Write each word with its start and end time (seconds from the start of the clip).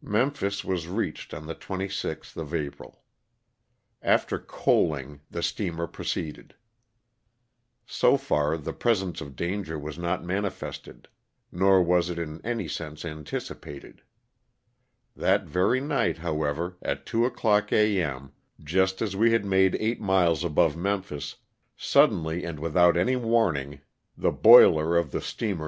Mem 0.00 0.30
phis 0.30 0.64
was 0.64 0.88
reached 0.88 1.34
on 1.34 1.44
the 1.46 1.54
26th 1.54 2.38
of 2.38 2.54
April. 2.54 3.02
After 4.00 4.38
coaling 4.38 5.20
the 5.30 5.42
steamer 5.42 5.86
proceeded. 5.86 6.54
So 7.84 8.16
far 8.16 8.56
the 8.56 8.72
presence 8.72 9.20
of 9.20 9.36
danger 9.36 9.78
was 9.78 9.98
not 9.98 10.24
manifested, 10.24 11.06
nor 11.52 11.82
was 11.82 12.08
it 12.08 12.18
in 12.18 12.40
any 12.46 12.66
sense 12.66 13.04
anticipated. 13.04 14.00
That 15.14 15.44
very 15.44 15.82
night, 15.82 16.16
however, 16.16 16.78
at 16.80 17.04
two 17.04 17.26
o'clock 17.26 17.70
a. 17.70 18.00
m., 18.02 18.32
just 18.60 19.02
as 19.02 19.14
we 19.14 19.32
had 19.32 19.44
made 19.44 19.74
eight 19.78 20.00
miles 20.00 20.42
above 20.44 20.78
Memphis, 20.78 21.36
suddenly 21.76 22.42
and 22.42 22.58
without 22.58 22.96
any 22.96 23.16
warning 23.16 23.82
the 24.16 24.32
boiler 24.32 24.96
of 24.96 25.10
the 25.10 25.20
steamer 25.20 25.20
362 25.20 25.20
LOSS 25.20 25.20
OF 25.20 25.20
THE 25.20 25.20
SULTANA. 25.58 25.62